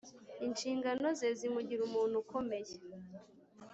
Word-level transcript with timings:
Inshingano 0.45 1.07
ze 1.19 1.27
zimugira 1.37 1.81
umuntu 1.87 2.15
ukomeye. 2.23 2.73